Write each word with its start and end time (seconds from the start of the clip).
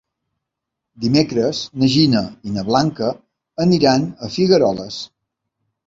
Dimecres 1.03 1.59
na 1.83 1.91
Gina 1.97 2.23
i 2.51 2.55
na 2.57 2.65
Blanca 2.73 3.13
aniran 3.69 4.13
a 4.29 4.35
Figueroles. 4.39 5.03